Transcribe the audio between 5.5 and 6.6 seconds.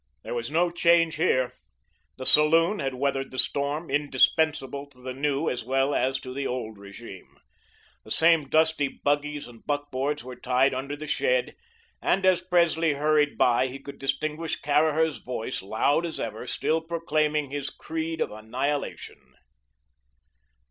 well as to the